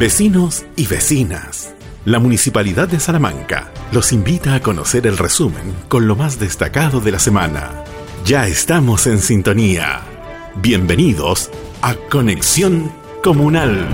Vecinos 0.00 0.64
y 0.76 0.86
vecinas, 0.86 1.74
la 2.06 2.18
Municipalidad 2.18 2.88
de 2.88 2.98
Salamanca 2.98 3.70
los 3.92 4.12
invita 4.12 4.54
a 4.54 4.60
conocer 4.62 5.06
el 5.06 5.18
resumen 5.18 5.74
con 5.88 6.08
lo 6.08 6.16
más 6.16 6.40
destacado 6.40 7.02
de 7.02 7.12
la 7.12 7.18
semana. 7.18 7.84
Ya 8.24 8.46
estamos 8.46 9.06
en 9.06 9.18
sintonía. 9.18 10.00
Bienvenidos 10.54 11.50
a 11.82 11.96
Conexión 11.96 12.90
Comunal. 13.22 13.86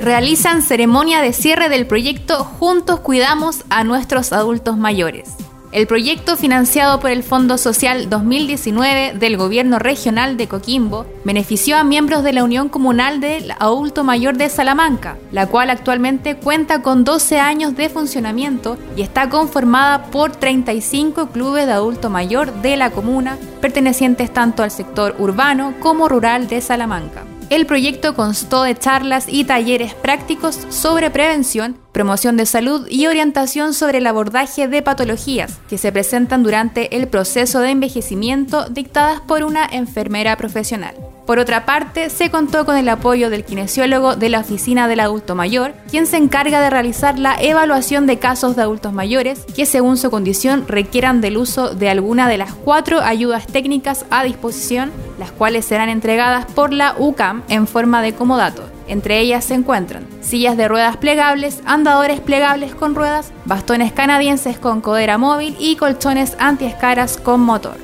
Realizan 0.00 0.62
ceremonia 0.62 1.20
de 1.20 1.32
cierre 1.32 1.68
del 1.68 1.88
proyecto 1.88 2.44
Juntos 2.44 3.00
Cuidamos 3.00 3.64
a 3.70 3.82
nuestros 3.82 4.32
adultos 4.32 4.76
mayores. 4.76 5.34
El 5.70 5.86
proyecto 5.86 6.38
financiado 6.38 6.98
por 6.98 7.10
el 7.10 7.22
Fondo 7.22 7.58
Social 7.58 8.08
2019 8.08 9.12
del 9.18 9.36
Gobierno 9.36 9.78
Regional 9.78 10.38
de 10.38 10.48
Coquimbo 10.48 11.04
benefició 11.24 11.76
a 11.76 11.84
miembros 11.84 12.24
de 12.24 12.32
la 12.32 12.42
Unión 12.42 12.70
Comunal 12.70 13.20
del 13.20 13.52
Adulto 13.58 14.02
Mayor 14.02 14.38
de 14.38 14.48
Salamanca, 14.48 15.18
la 15.30 15.46
cual 15.46 15.68
actualmente 15.68 16.36
cuenta 16.36 16.80
con 16.80 17.04
12 17.04 17.38
años 17.38 17.76
de 17.76 17.90
funcionamiento 17.90 18.78
y 18.96 19.02
está 19.02 19.28
conformada 19.28 20.04
por 20.04 20.32
35 20.34 21.28
clubes 21.28 21.66
de 21.66 21.72
adulto 21.72 22.08
mayor 22.08 22.50
de 22.62 22.78
la 22.78 22.90
comuna, 22.90 23.36
pertenecientes 23.60 24.32
tanto 24.32 24.62
al 24.62 24.70
sector 24.70 25.16
urbano 25.18 25.74
como 25.80 26.08
rural 26.08 26.48
de 26.48 26.62
Salamanca. 26.62 27.24
El 27.50 27.64
proyecto 27.64 28.14
constó 28.14 28.62
de 28.62 28.76
charlas 28.76 29.24
y 29.26 29.44
talleres 29.44 29.94
prácticos 29.94 30.66
sobre 30.68 31.10
prevención, 31.10 31.78
promoción 31.92 32.36
de 32.36 32.44
salud 32.44 32.86
y 32.90 33.06
orientación 33.06 33.72
sobre 33.72 33.98
el 33.98 34.06
abordaje 34.06 34.68
de 34.68 34.82
patologías 34.82 35.58
que 35.66 35.78
se 35.78 35.90
presentan 35.90 36.42
durante 36.42 36.94
el 36.94 37.08
proceso 37.08 37.60
de 37.60 37.70
envejecimiento 37.70 38.68
dictadas 38.68 39.22
por 39.22 39.44
una 39.44 39.64
enfermera 39.64 40.36
profesional. 40.36 40.94
Por 41.24 41.38
otra 41.38 41.64
parte, 41.64 42.10
se 42.10 42.30
contó 42.30 42.66
con 42.66 42.76
el 42.76 42.88
apoyo 42.88 43.30
del 43.30 43.44
kinesiólogo 43.44 44.16
de 44.16 44.28
la 44.28 44.40
Oficina 44.40 44.86
del 44.86 45.00
Adulto 45.00 45.34
Mayor, 45.34 45.74
quien 45.90 46.06
se 46.06 46.16
encarga 46.16 46.60
de 46.60 46.70
realizar 46.70 47.18
la 47.18 47.36
evaluación 47.40 48.06
de 48.06 48.18
casos 48.18 48.56
de 48.56 48.62
adultos 48.62 48.92
mayores 48.92 49.44
que 49.54 49.66
según 49.66 49.96
su 49.96 50.10
condición 50.10 50.66
requieran 50.68 51.22
del 51.22 51.38
uso 51.38 51.74
de 51.74 51.88
alguna 51.88 52.28
de 52.28 52.38
las 52.38 52.54
cuatro 52.54 53.00
ayudas 53.00 53.46
técnicas 53.46 54.06
a 54.10 54.24
disposición, 54.24 54.90
las 55.18 55.32
cuales 55.32 55.64
serán 55.64 55.88
entregadas 55.88 56.46
por 56.46 56.72
la 56.72 56.94
UCAM 56.98 57.42
en 57.48 57.66
forma 57.66 58.02
de 58.02 58.14
comodato. 58.14 58.62
Entre 58.86 59.20
ellas 59.20 59.44
se 59.44 59.54
encuentran 59.54 60.06
sillas 60.20 60.56
de 60.56 60.68
ruedas 60.68 60.96
plegables, 60.96 61.60
andadores 61.64 62.20
plegables 62.20 62.74
con 62.74 62.94
ruedas, 62.94 63.32
bastones 63.44 63.92
canadienses 63.92 64.58
con 64.58 64.80
codera 64.80 65.18
móvil 65.18 65.56
y 65.58 65.76
colchones 65.76 66.36
antiescaras 66.38 67.18
con 67.18 67.40
motor. 67.40 67.76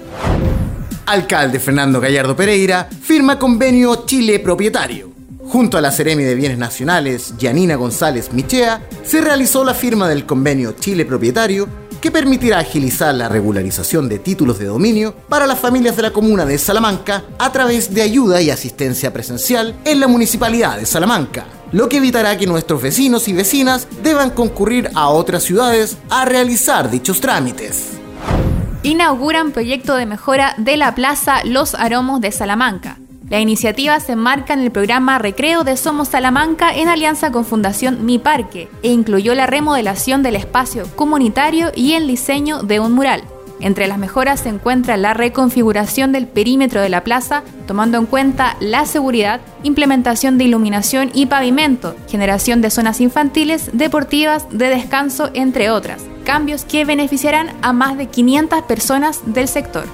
Alcalde 1.06 1.60
Fernando 1.60 2.00
Gallardo 2.00 2.34
Pereira 2.34 2.88
firma 3.02 3.38
convenio 3.38 4.06
Chile 4.06 4.38
Propietario. 4.38 5.12
Junto 5.46 5.76
a 5.76 5.80
la 5.82 5.92
Seremi 5.92 6.24
de 6.24 6.34
Bienes 6.34 6.56
Nacionales, 6.56 7.34
Yanina 7.38 7.76
González 7.76 8.32
Michea, 8.32 8.80
se 9.04 9.20
realizó 9.20 9.62
la 9.62 9.74
firma 9.74 10.08
del 10.08 10.24
convenio 10.24 10.72
Chile 10.72 11.04
Propietario 11.04 11.68
que 12.04 12.10
permitirá 12.10 12.58
agilizar 12.58 13.14
la 13.14 13.30
regularización 13.30 14.10
de 14.10 14.18
títulos 14.18 14.58
de 14.58 14.66
dominio 14.66 15.14
para 15.30 15.46
las 15.46 15.58
familias 15.58 15.96
de 15.96 16.02
la 16.02 16.10
comuna 16.10 16.44
de 16.44 16.58
Salamanca 16.58 17.24
a 17.38 17.50
través 17.50 17.94
de 17.94 18.02
ayuda 18.02 18.42
y 18.42 18.50
asistencia 18.50 19.10
presencial 19.10 19.74
en 19.86 20.00
la 20.00 20.06
municipalidad 20.06 20.76
de 20.76 20.84
Salamanca, 20.84 21.46
lo 21.72 21.88
que 21.88 21.96
evitará 21.96 22.36
que 22.36 22.46
nuestros 22.46 22.82
vecinos 22.82 23.26
y 23.28 23.32
vecinas 23.32 23.88
deban 24.02 24.32
concurrir 24.32 24.90
a 24.94 25.08
otras 25.08 25.44
ciudades 25.44 25.96
a 26.10 26.26
realizar 26.26 26.90
dichos 26.90 27.22
trámites 27.22 27.92
inauguran 28.82 29.52
proyecto 29.52 29.96
de 29.96 30.04
mejora 30.04 30.54
de 30.58 30.76
la 30.76 30.94
Plaza 30.94 31.42
Los 31.44 31.74
Aromos 31.74 32.20
de 32.20 32.32
Salamanca. 32.32 32.98
La 33.34 33.40
iniciativa 33.40 33.98
se 33.98 34.12
enmarca 34.12 34.54
en 34.54 34.60
el 34.60 34.70
programa 34.70 35.18
Recreo 35.18 35.64
de 35.64 35.76
Somos 35.76 36.06
Salamanca 36.06 36.72
en 36.72 36.86
alianza 36.86 37.32
con 37.32 37.44
Fundación 37.44 38.06
Mi 38.06 38.20
Parque 38.20 38.68
e 38.84 38.92
incluyó 38.92 39.34
la 39.34 39.48
remodelación 39.48 40.22
del 40.22 40.36
espacio 40.36 40.86
comunitario 40.94 41.72
y 41.74 41.94
el 41.94 42.06
diseño 42.06 42.62
de 42.62 42.78
un 42.78 42.92
mural. 42.92 43.24
Entre 43.58 43.88
las 43.88 43.98
mejoras 43.98 44.38
se 44.38 44.50
encuentra 44.50 44.96
la 44.96 45.14
reconfiguración 45.14 46.12
del 46.12 46.28
perímetro 46.28 46.80
de 46.80 46.88
la 46.90 47.02
plaza, 47.02 47.42
tomando 47.66 47.98
en 47.98 48.06
cuenta 48.06 48.56
la 48.60 48.86
seguridad, 48.86 49.40
implementación 49.64 50.38
de 50.38 50.44
iluminación 50.44 51.10
y 51.12 51.26
pavimento, 51.26 51.96
generación 52.08 52.60
de 52.60 52.70
zonas 52.70 53.00
infantiles, 53.00 53.68
deportivas, 53.72 54.46
de 54.50 54.68
descanso, 54.68 55.30
entre 55.34 55.70
otras 55.70 56.04
cambios 56.24 56.64
que 56.64 56.84
beneficiarán 56.84 57.50
a 57.62 57.72
más 57.72 57.98
de 57.98 58.06
500 58.06 58.62
personas 58.62 59.20
del 59.26 59.46
sector. 59.46 59.86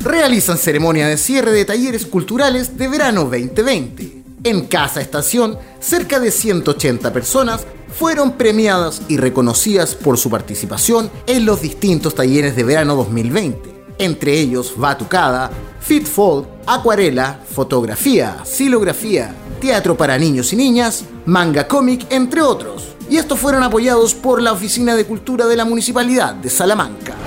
Realizan 0.00 0.58
ceremonia 0.58 1.08
de 1.08 1.16
cierre 1.16 1.50
de 1.50 1.64
talleres 1.64 2.06
culturales 2.06 2.78
de 2.78 2.88
verano 2.88 3.24
2020. 3.24 4.22
En 4.44 4.66
Casa 4.66 5.00
Estación, 5.00 5.58
cerca 5.80 6.20
de 6.20 6.30
180 6.30 7.12
personas 7.12 7.66
fueron 7.98 8.32
premiadas 8.32 9.02
y 9.08 9.16
reconocidas 9.16 9.96
por 9.96 10.16
su 10.16 10.30
participación 10.30 11.10
en 11.26 11.44
los 11.44 11.62
distintos 11.62 12.14
talleres 12.14 12.54
de 12.54 12.62
verano 12.62 12.94
2020. 12.94 13.58
Entre 13.98 14.38
ellos 14.38 14.74
Batucada, 14.76 15.50
Fitfold, 15.80 16.46
Acuarela, 16.66 17.40
Fotografía, 17.52 18.38
Silografía, 18.44 19.34
Teatro 19.60 19.96
para 19.96 20.16
niños 20.16 20.52
y 20.52 20.56
niñas, 20.56 21.04
Manga 21.26 21.66
Cómic, 21.66 22.06
entre 22.10 22.40
otros 22.40 22.88
y 23.10 23.16
estos 23.16 23.38
fueron 23.38 23.62
apoyados 23.62 24.14
por 24.14 24.42
la 24.42 24.52
Oficina 24.52 24.94
de 24.94 25.06
Cultura 25.06 25.46
de 25.46 25.56
la 25.56 25.64
Municipalidad 25.64 26.34
de 26.34 26.50
Salamanca. 26.50 27.17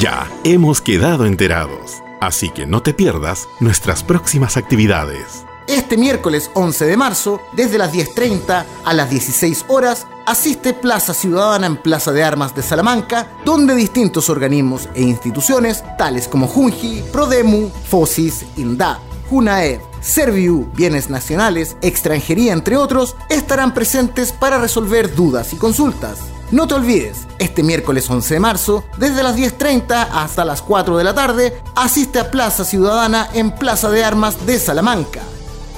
Ya 0.00 0.28
hemos 0.44 0.80
quedado 0.80 1.26
enterados. 1.26 2.02
Así 2.20 2.50
que 2.50 2.66
no 2.66 2.82
te 2.82 2.92
pierdas 2.92 3.46
nuestras 3.60 4.02
próximas 4.02 4.56
actividades. 4.56 5.46
Este 5.66 5.96
miércoles 5.96 6.50
11 6.54 6.86
de 6.86 6.96
marzo, 6.96 7.40
desde 7.52 7.78
las 7.78 7.92
10.30 7.92 8.64
a 8.84 8.92
las 8.92 9.10
16 9.10 9.66
horas, 9.68 10.06
asiste 10.26 10.72
Plaza 10.72 11.14
Ciudadana 11.14 11.66
en 11.66 11.76
Plaza 11.76 12.12
de 12.12 12.24
Armas 12.24 12.54
de 12.54 12.62
Salamanca, 12.62 13.28
donde 13.44 13.74
distintos 13.74 14.30
organismos 14.30 14.88
e 14.94 15.02
instituciones, 15.02 15.84
tales 15.96 16.28
como 16.28 16.48
Junji, 16.48 17.02
Prodemu, 17.12 17.70
FOSIS, 17.88 18.44
INDA, 18.56 18.98
JUNAED, 19.30 19.80
Serviu, 20.00 20.70
Bienes 20.74 21.10
Nacionales, 21.10 21.76
Extranjería, 21.82 22.52
entre 22.52 22.76
otros, 22.76 23.16
estarán 23.28 23.74
presentes 23.74 24.32
para 24.32 24.58
resolver 24.58 25.14
dudas 25.14 25.52
y 25.52 25.56
consultas. 25.56 26.18
No 26.50 26.66
te 26.66 26.74
olvides, 26.74 27.28
este 27.38 27.62
miércoles 27.62 28.10
11 28.10 28.34
de 28.34 28.40
marzo, 28.40 28.84
desde 28.96 29.22
las 29.22 29.36
10.30 29.36 30.08
hasta 30.12 30.44
las 30.44 30.62
4 30.62 30.96
de 30.96 31.04
la 31.04 31.14
tarde, 31.14 31.62
asiste 31.76 32.18
a 32.18 32.30
Plaza 32.32 32.64
Ciudadana 32.64 33.28
en 33.34 33.52
Plaza 33.52 33.88
de 33.88 34.02
Armas 34.02 34.46
de 34.46 34.58
Salamanca. 34.58 35.20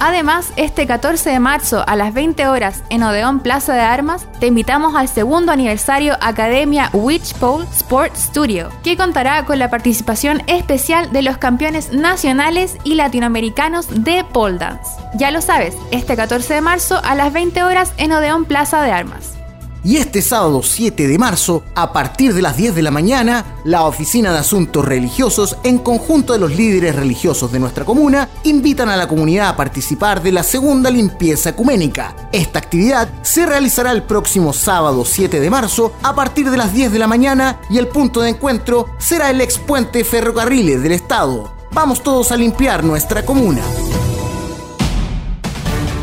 Además, 0.05 0.51
este 0.57 0.85
14 0.85 1.29
de 1.29 1.39
marzo 1.39 1.81
a 1.87 1.95
las 1.95 2.13
20 2.13 2.45
horas 2.49 2.83
en 2.89 3.03
Odeón 3.03 3.39
Plaza 3.39 3.73
de 3.73 3.79
Armas, 3.79 4.27
te 4.41 4.47
invitamos 4.47 4.95
al 4.95 5.07
segundo 5.07 5.53
aniversario 5.53 6.17
Academia 6.19 6.89
Witchpole 6.91 7.65
Sport 7.71 8.13
Studio, 8.13 8.69
que 8.83 8.97
contará 8.97 9.45
con 9.45 9.59
la 9.59 9.69
participación 9.69 10.41
especial 10.47 11.13
de 11.13 11.21
los 11.21 11.37
campeones 11.37 11.93
nacionales 11.93 12.75
y 12.83 12.95
latinoamericanos 12.95 14.03
de 14.03 14.25
pole 14.25 14.57
dance. 14.57 14.91
Ya 15.15 15.31
lo 15.31 15.39
sabes, 15.39 15.73
este 15.91 16.17
14 16.17 16.55
de 16.55 16.61
marzo 16.61 16.99
a 17.01 17.15
las 17.15 17.31
20 17.31 17.63
horas 17.63 17.93
en 17.95 18.11
Odeón 18.11 18.43
Plaza 18.43 18.81
de 18.81 18.91
Armas. 18.91 19.37
Y 19.85 19.97
este 19.97 20.21
sábado 20.21 20.63
7 20.63 21.09
de 21.09 21.17
marzo, 21.17 21.63
a 21.75 21.91
partir 21.91 22.33
de 22.33 22.41
las 22.41 22.55
10 22.55 22.73
de 22.73 22.81
la 22.81 22.91
mañana, 22.91 23.57
la 23.65 23.83
Oficina 23.83 24.31
de 24.31 24.39
Asuntos 24.39 24.85
Religiosos, 24.85 25.57
en 25.63 25.77
conjunto 25.77 26.31
de 26.31 26.39
los 26.39 26.55
líderes 26.55 26.95
religiosos 26.95 27.51
de 27.51 27.59
nuestra 27.59 27.83
comuna, 27.83 28.29
invitan 28.43 28.87
a 28.87 28.95
la 28.95 29.09
comunidad 29.09 29.49
a 29.49 29.55
participar 29.57 30.23
de 30.23 30.31
la 30.31 30.43
segunda 30.43 30.89
limpieza 30.89 31.49
ecuménica. 31.49 32.15
Esta 32.31 32.59
actividad 32.59 33.09
se 33.23 33.45
realizará 33.45 33.91
el 33.91 34.03
próximo 34.03 34.53
sábado 34.53 35.03
7 35.03 35.41
de 35.41 35.49
marzo, 35.49 35.93
a 36.01 36.15
partir 36.15 36.49
de 36.49 36.57
las 36.57 36.73
10 36.73 36.93
de 36.93 36.99
la 36.99 37.07
mañana, 37.07 37.59
y 37.69 37.77
el 37.77 37.87
punto 37.87 38.21
de 38.21 38.29
encuentro 38.29 38.87
será 38.99 39.31
el 39.31 39.41
expuente 39.41 40.05
ferrocarriles 40.05 40.81
del 40.81 40.93
Estado. 40.93 41.53
Vamos 41.73 42.01
todos 42.03 42.31
a 42.31 42.37
limpiar 42.37 42.85
nuestra 42.85 43.25
comuna. 43.25 43.63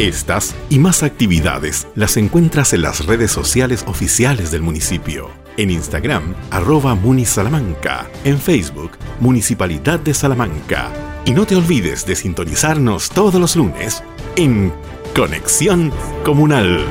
Estas 0.00 0.54
y 0.70 0.78
más 0.78 1.02
actividades 1.02 1.86
las 1.94 2.16
encuentras 2.16 2.72
en 2.72 2.80
las 2.80 3.04
redes 3.04 3.30
sociales 3.30 3.84
oficiales 3.86 4.50
del 4.50 4.62
municipio. 4.62 5.28
En 5.58 5.70
Instagram, 5.70 6.34
arroba 6.50 6.94
Munisalamanca. 6.94 8.08
En 8.24 8.38
Facebook, 8.38 8.92
Municipalidad 9.20 10.00
de 10.00 10.14
Salamanca. 10.14 10.90
Y 11.26 11.32
no 11.32 11.44
te 11.44 11.54
olvides 11.54 12.06
de 12.06 12.16
sintonizarnos 12.16 13.10
todos 13.10 13.38
los 13.38 13.56
lunes 13.56 14.02
en 14.36 14.72
Conexión 15.14 15.92
Comunal. 16.24 16.82